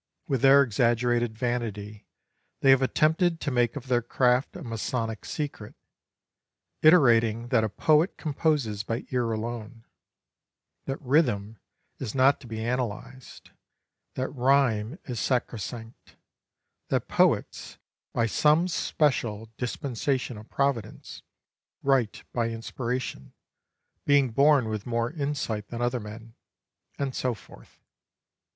With 0.27 0.41
their 0.41 0.63
exaggerated 0.63 1.37
vanity, 1.37 2.07
they 2.61 2.71
have 2.71 2.81
attempted 2.81 3.39
to 3.41 3.51
make 3.51 3.75
of 3.75 3.85
their 3.85 4.01
craft 4.01 4.55
a 4.55 4.63
Masonic 4.63 5.25
secret, 5.25 5.75
iterating 6.81 7.49
that 7.49 7.63
a 7.63 7.69
poet 7.69 8.17
composes 8.17 8.81
by 8.81 9.05
ear 9.11 9.31
alone; 9.31 9.85
that 10.85 10.99
rhythm 11.03 11.59
is 11.99 12.15
not 12.15 12.41
to 12.41 12.47
be 12.47 12.65
analyzed, 12.65 13.51
that 14.15 14.29
rhyme 14.29 14.97
is 15.03 15.19
sacrosanct; 15.19 16.15
that 16.89 17.07
poets, 17.07 17.77
by 18.11 18.25
some 18.25 18.67
special 18.67 19.51
dispensation 19.55 20.35
of 20.35 20.49
Providence, 20.49 21.21
write 21.83 22.23
by 22.33 22.49
inspiration, 22.49 23.33
being 24.07 24.31
born 24.31 24.67
with 24.67 24.87
more 24.87 25.11
insight 25.11 25.67
than 25.67 25.79
other 25.79 25.99
men; 25.99 26.33
and 26.97 27.13
so 27.13 27.35
forth. 27.35 27.77